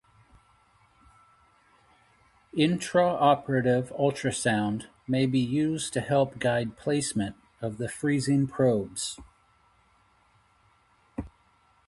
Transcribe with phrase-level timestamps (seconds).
[2.57, 9.19] Intraoperative ultrasound may be used to help guide placement of the freezing probes.